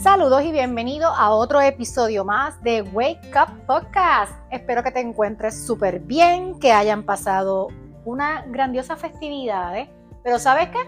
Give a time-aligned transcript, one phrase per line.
[0.00, 4.32] Saludos y bienvenido a otro episodio más de Wake Up Podcast.
[4.48, 7.66] Espero que te encuentres súper bien, que hayan pasado
[8.04, 9.90] una grandiosa festividad, ¿eh?
[10.22, 10.78] pero ¿sabes qué?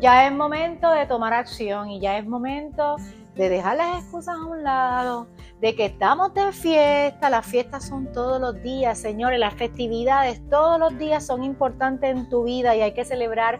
[0.00, 2.96] Ya es momento de tomar acción y ya es momento
[3.34, 5.26] de dejar las excusas a un lado,
[5.60, 10.80] de que estamos de fiesta, las fiestas son todos los días, señores, las festividades todos
[10.80, 13.58] los días son importantes en tu vida y hay que celebrar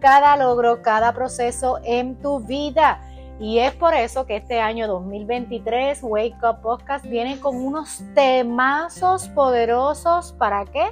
[0.00, 3.02] cada logro, cada proceso en tu vida.
[3.40, 9.28] Y es por eso que este año 2023 Wake Up Podcast viene con unos temazos
[9.28, 10.34] poderosos.
[10.34, 10.90] ¿Para qué?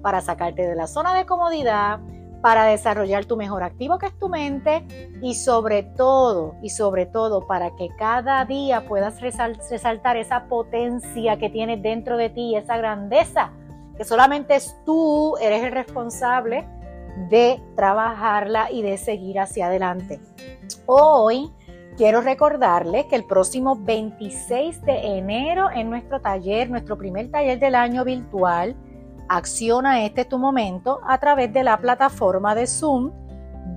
[0.00, 2.00] Para sacarte de la zona de comodidad,
[2.40, 4.86] para desarrollar tu mejor activo que es tu mente
[5.20, 11.50] y sobre todo, y sobre todo para que cada día puedas resaltar esa potencia que
[11.50, 13.52] tienes dentro de ti, esa grandeza,
[13.98, 16.66] que solamente es tú, eres el responsable
[17.28, 20.20] de trabajarla y de seguir hacia adelante.
[20.86, 21.52] Hoy
[21.96, 27.74] quiero recordarles que el próximo 26 de enero en nuestro taller, nuestro primer taller del
[27.74, 28.76] año virtual,
[29.34, 33.12] Acciona este tu momento a través de la plataforma de Zoom,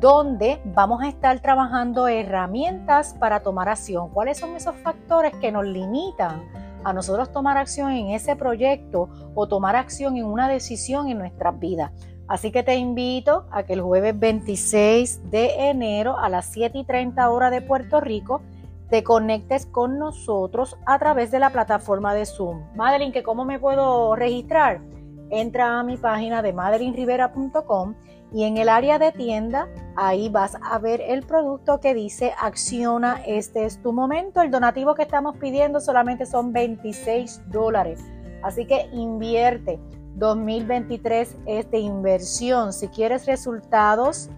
[0.02, 4.10] donde vamos a estar trabajando herramientas para tomar acción.
[4.10, 6.44] ¿Cuáles son esos factores que nos limitan
[6.84, 11.58] a nosotros tomar acción en ese proyecto o tomar acción en una decisión en nuestras
[11.58, 11.92] vidas?
[12.28, 16.84] Así que te invito a que el jueves 26 de enero a las 7 y
[16.84, 18.42] 30 horas de Puerto Rico
[18.90, 22.64] te conectes con nosotros a través de la plataforma de Zoom.
[22.76, 24.82] Madeline, ¿que ¿cómo me puedo registrar?
[25.30, 27.96] entra a mi página de maderinrivera.com
[28.34, 33.22] y en el área de tienda, ahí vas a ver el producto que dice acciona,
[33.26, 34.42] este es tu momento.
[34.42, 38.04] El donativo que estamos pidiendo solamente son 26 dólares.
[38.44, 39.80] Así que invierte.
[40.16, 42.74] 2023 es de inversión.
[42.74, 44.30] Si quieres resultados,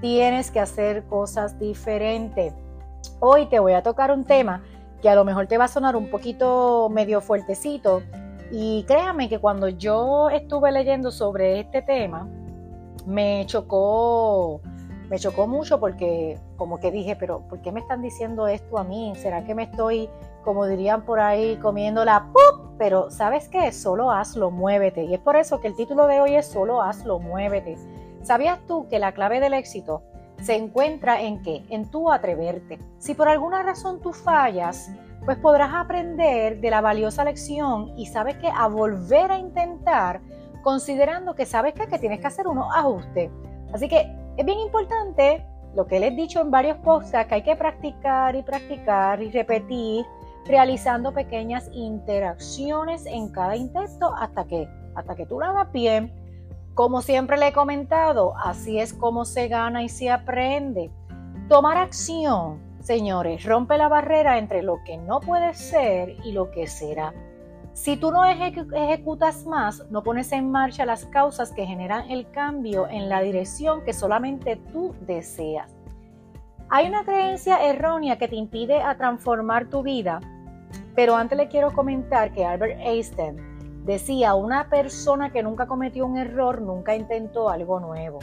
[0.00, 2.54] tienes que hacer cosas diferentes.
[3.20, 4.62] Hoy te voy a tocar un tema
[5.02, 8.02] que a lo mejor te va a sonar un poquito medio fuertecito,
[8.50, 12.26] y créanme que cuando yo estuve leyendo sobre este tema,
[13.06, 14.60] me chocó,
[15.10, 18.84] me chocó mucho porque como que dije, pero ¿por qué me están diciendo esto a
[18.84, 19.12] mí?
[19.16, 20.08] ¿Será que me estoy,
[20.44, 22.67] como dirían por ahí, comiendo la ¡pup!
[22.78, 23.72] Pero ¿sabes qué?
[23.72, 25.04] Solo hazlo, muévete.
[25.04, 27.76] Y es por eso que el título de hoy es Solo hazlo, muévete.
[28.22, 30.02] ¿Sabías tú que la clave del éxito
[30.40, 31.64] se encuentra en qué?
[31.70, 32.78] En tu atreverte.
[32.98, 34.90] Si por alguna razón tú fallas,
[35.24, 40.20] pues podrás aprender de la valiosa lección y sabes que a volver a intentar,
[40.62, 43.30] considerando que sabes que, que tienes que hacer unos ajustes.
[43.72, 45.44] Así que es bien importante
[45.74, 49.30] lo que les he dicho en varios podcasts, que hay que practicar y practicar y
[49.30, 50.06] repetir,
[50.48, 56.12] realizando pequeñas interacciones en cada intento hasta que, hasta que tú lo hagas bien.
[56.74, 60.90] Como siempre le he comentado, así es como se gana y se aprende.
[61.48, 66.66] Tomar acción Señores, rompe la barrera entre lo que no puede ser y lo que
[66.66, 67.12] será.
[67.74, 72.88] Si tú no ejecutas más, no pones en marcha las causas que generan el cambio
[72.88, 75.76] en la dirección que solamente tú deseas.
[76.70, 80.20] Hay una creencia errónea que te impide a transformar tu vida,
[80.98, 86.18] pero antes le quiero comentar que Albert Einstein decía, una persona que nunca cometió un
[86.18, 88.18] error nunca intentó algo nuevo.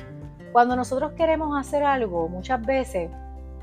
[0.52, 3.10] Cuando nosotros queremos hacer algo, muchas veces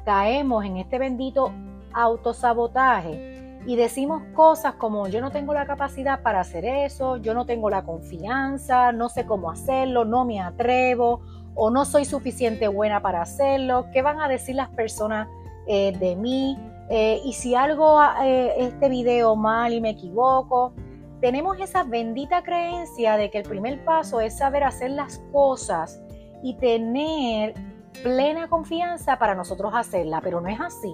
[0.07, 1.53] caemos en este bendito
[1.93, 7.45] autosabotaje y decimos cosas como yo no tengo la capacidad para hacer eso, yo no
[7.45, 11.21] tengo la confianza, no sé cómo hacerlo, no me atrevo
[11.55, 15.29] o no soy suficiente buena para hacerlo, qué van a decir las personas
[15.67, 16.57] eh, de mí
[16.95, 20.75] eh, y si algo eh, este video mal y me equivoco.
[21.23, 26.03] Tenemos esa bendita creencia de que el primer paso es saber hacer las cosas
[26.43, 27.55] y tener
[28.03, 30.93] plena confianza para nosotros hacerla, pero no es así.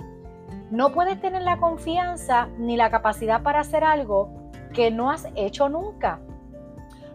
[0.70, 4.30] No puedes tener la confianza ni la capacidad para hacer algo
[4.72, 6.20] que no has hecho nunca.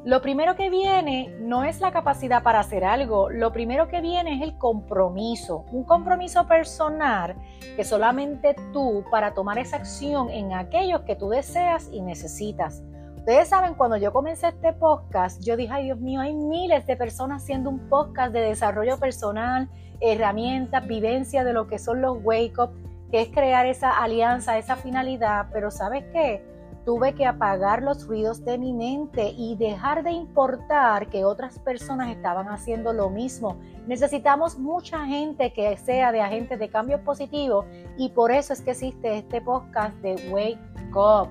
[0.05, 4.35] Lo primero que viene no es la capacidad para hacer algo, lo primero que viene
[4.35, 7.37] es el compromiso, un compromiso personal
[7.77, 12.83] que solamente tú para tomar esa acción en aquellos que tú deseas y necesitas.
[13.15, 16.97] Ustedes saben, cuando yo comencé este podcast, yo dije, ay Dios mío, hay miles de
[16.97, 19.69] personas haciendo un podcast de desarrollo personal,
[20.01, 22.71] herramientas, vivencia de lo que son los wake up,
[23.09, 26.43] que es crear esa alianza, esa finalidad, pero ¿sabes qué?
[26.85, 32.09] Tuve que apagar los ruidos de mi mente y dejar de importar que otras personas
[32.09, 33.57] estaban haciendo lo mismo.
[33.87, 37.65] Necesitamos mucha gente que sea de agentes de cambio positivo
[37.97, 40.59] y por eso es que existe este podcast de Wake
[40.93, 41.29] Up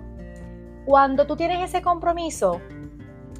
[0.84, 2.60] cuando tú tienes ese compromiso,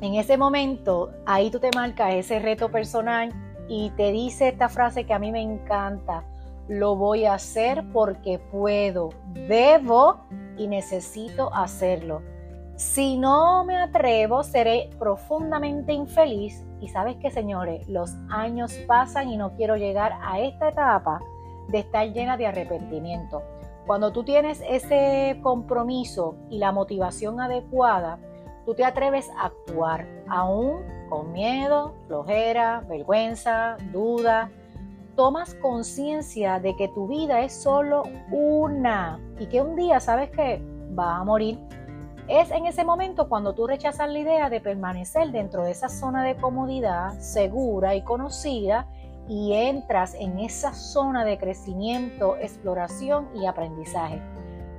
[0.01, 3.31] en ese momento, ahí tú te marcas ese reto personal
[3.69, 6.25] y te dice esta frase que a mí me encanta.
[6.69, 10.21] lo voy a hacer porque puedo, debo
[10.57, 12.23] y necesito hacerlo.
[12.77, 16.65] Si no me atrevo, seré profundamente infeliz.
[16.81, 21.21] Y sabes que, señores, los años pasan y no quiero llegar a esta etapa
[21.69, 23.43] de estar llena de arrepentimiento.
[23.87, 28.19] Cuando tú tienes ese compromiso y la motivación adecuada,
[28.65, 34.51] tú te atreves a actuar, aún con miedo, flojera, vergüenza, duda.
[35.17, 40.63] Tomas conciencia de que tu vida es solo una y que un día sabes que
[40.99, 41.59] va a morir.
[42.29, 46.25] Es en ese momento cuando tú rechazas la idea de permanecer dentro de esa zona
[46.25, 48.87] de comodidad segura y conocida
[49.29, 54.21] y entras en esa zona de crecimiento, exploración y aprendizaje.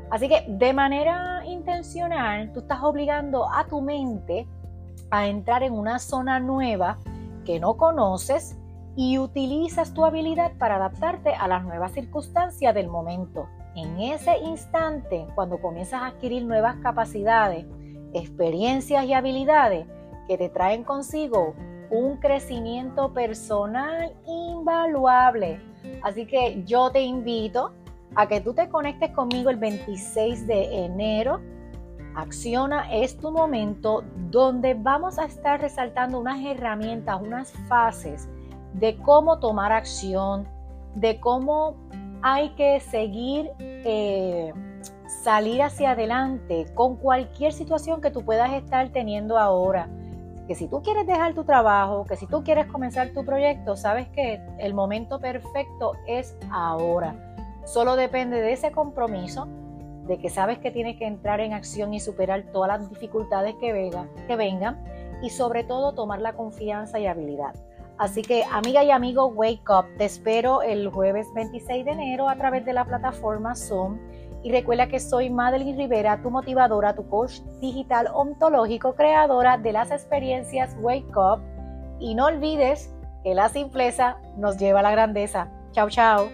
[0.09, 4.47] Así que de manera intencional, tú estás obligando a tu mente
[5.11, 6.97] a entrar en una zona nueva
[7.45, 8.57] que no conoces
[8.95, 13.47] y utilizas tu habilidad para adaptarte a las nuevas circunstancias del momento.
[13.75, 17.65] En ese instante, cuando comienzas a adquirir nuevas capacidades,
[18.13, 19.87] experiencias y habilidades
[20.27, 21.55] que te traen consigo
[21.89, 25.59] un crecimiento personal invaluable.
[26.03, 27.71] Así que yo te invito
[28.15, 31.41] a que tú te conectes conmigo el 26 de enero.
[32.15, 38.29] Acciona es tu momento donde vamos a estar resaltando unas herramientas, unas fases
[38.73, 40.47] de cómo tomar acción,
[40.95, 41.75] de cómo
[42.21, 44.53] hay que seguir, eh,
[45.23, 49.89] salir hacia adelante con cualquier situación que tú puedas estar teniendo ahora
[50.47, 54.07] que si tú quieres dejar tu trabajo, que si tú quieres comenzar tu proyecto, sabes
[54.09, 57.15] que el momento perfecto es ahora.
[57.65, 59.47] Solo depende de ese compromiso,
[60.05, 63.89] de que sabes que tienes que entrar en acción y superar todas las dificultades que,
[64.27, 64.83] que vengan
[65.21, 67.55] y sobre todo tomar la confianza y habilidad.
[68.03, 69.85] Así que amiga y amigo, wake up.
[69.97, 73.97] Te espero el jueves 26 de enero a través de la plataforma Zoom
[74.43, 79.89] y recuerda que soy Madeline Rivera, tu motivadora, tu coach digital ontológico, creadora de las
[79.89, 81.39] experiencias Wake Up.
[82.01, 85.47] Y no olvides que la simpleza nos lleva a la grandeza.
[85.71, 86.27] Chao, chao.